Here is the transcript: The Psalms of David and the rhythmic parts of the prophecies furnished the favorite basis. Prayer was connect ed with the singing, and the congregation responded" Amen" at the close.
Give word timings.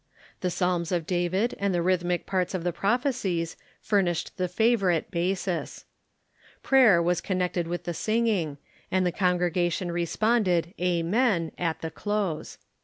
The 0.39 0.49
Psalms 0.49 0.91
of 0.91 1.05
David 1.05 1.53
and 1.59 1.75
the 1.75 1.81
rhythmic 1.83 2.25
parts 2.25 2.55
of 2.55 2.63
the 2.63 2.73
prophecies 2.73 3.55
furnished 3.83 4.35
the 4.35 4.47
favorite 4.47 5.11
basis. 5.11 5.85
Prayer 6.63 6.99
was 6.99 7.21
connect 7.21 7.55
ed 7.55 7.67
with 7.67 7.83
the 7.83 7.93
singing, 7.93 8.57
and 8.89 9.05
the 9.05 9.11
congregation 9.11 9.91
responded" 9.91 10.73
Amen" 10.81 11.51
at 11.69 11.81
the 11.81 11.91
close. 11.91 12.57